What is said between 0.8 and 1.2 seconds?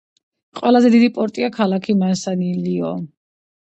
დიდი